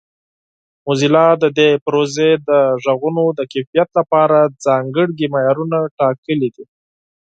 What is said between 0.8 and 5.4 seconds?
موزیلا د دې پروژې د غږونو د کیفیت لپاره ځانګړي